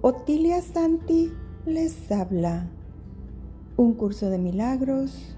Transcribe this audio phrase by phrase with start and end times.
[0.00, 1.32] Otilia Santi
[1.66, 2.68] les habla.
[3.76, 5.34] Un curso de milagros.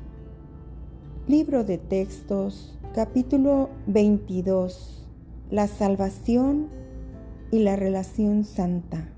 [1.27, 5.09] Libro de textos, capítulo 22.
[5.51, 6.69] La salvación
[7.51, 9.09] y la relación santa.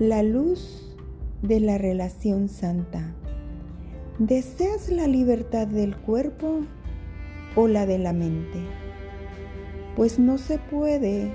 [0.00, 0.96] La luz
[1.42, 3.14] de la relación santa.
[4.18, 6.62] ¿Deseas la libertad del cuerpo
[7.54, 8.64] o la de la mente?
[9.94, 11.32] Pues no se puede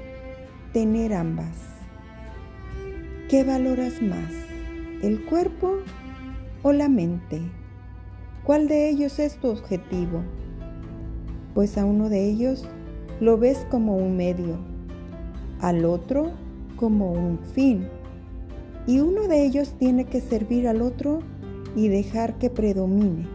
[0.73, 1.73] tener ambas.
[3.34, 4.32] ¿Qué valoras más,
[5.02, 5.80] el cuerpo
[6.62, 7.42] o la mente?
[8.44, 10.22] ¿Cuál de ellos es tu objetivo?
[11.56, 12.64] Pues a uno de ellos
[13.20, 14.59] lo ves como un medio,
[15.62, 16.30] al otro
[16.76, 17.88] como un fin,
[18.86, 21.18] y uno de ellos tiene que servir al otro
[21.76, 23.26] y dejar que predomine,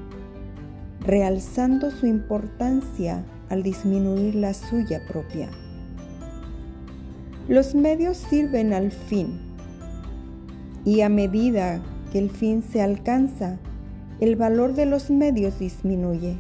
[1.01, 5.51] realzando su importancia al disminuir la suya propia.
[7.49, 9.48] Los medios sirven al fin
[10.89, 13.59] y a medida que el fin se alcanza,
[14.21, 16.39] el valor de los medios disminuye,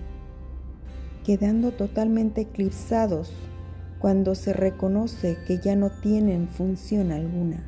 [1.22, 3.30] quedando totalmente eclipsados
[3.98, 7.62] cuando se reconoce que ya no tienen función alguna.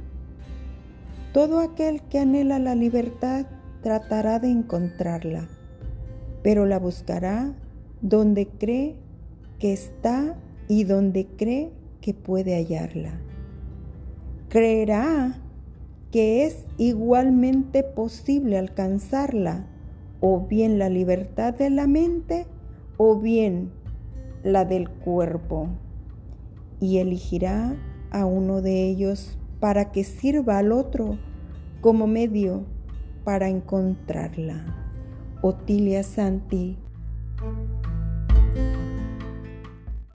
[1.34, 3.44] Todo aquel que anhela la libertad
[3.82, 5.48] tratará de encontrarla,
[6.42, 7.52] pero la buscará
[8.00, 8.96] donde cree
[9.58, 10.34] que está
[10.66, 13.20] y donde cree que puede hallarla.
[14.48, 15.42] Creerá
[16.10, 19.66] que es igualmente posible alcanzarla,
[20.20, 22.46] o bien la libertad de la mente,
[22.96, 23.70] o bien
[24.42, 25.68] la del cuerpo,
[26.80, 27.76] y elegirá
[28.10, 31.18] a uno de ellos para que sirva al otro
[31.80, 32.64] como medio
[33.24, 34.64] para encontrarla.
[35.42, 36.76] Otilia Santi